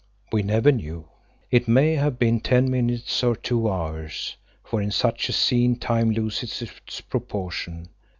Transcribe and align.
We 0.31 0.41
never 0.41 0.71
knew. 0.71 1.07
It 1.51 1.67
may 1.67 1.93
have 1.93 2.17
been 2.17 2.39
ten 2.39 2.71
minutes 2.71 3.23
or 3.23 3.35
two 3.35 3.69
hours, 3.69 4.35
for 4.63 4.81
in 4.81 4.89
such 4.89 5.29
a 5.29 5.31
scene 5.31 5.75
time 5.75 6.09
loses 6.09 6.59
its 6.63 7.01
proportion. 7.01 7.87